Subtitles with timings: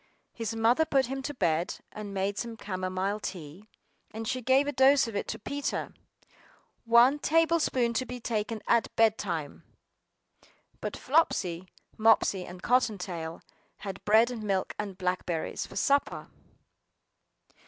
[0.33, 3.69] His mother put him to bed, and made some camomile tea;
[4.09, 5.93] and she gave a dose of it to Peter!
[6.85, 9.61] "One table spoonful to be taken at bed time."
[10.79, 11.67] BUT Flopsy,
[11.99, 13.43] Mopsy, and Cotton tail
[13.85, 16.31] had bread and milk and blackberries, for supper.